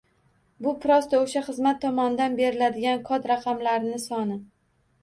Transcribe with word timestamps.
Bu 0.67 0.71
prosto 0.85 1.19
o‘sha 1.25 1.43
xizmat 1.49 1.81
tomonidan 1.85 2.39
beriladigan 2.41 3.05
kod 3.13 3.33
raqamlarni 3.35 4.03
soni. 4.11 4.43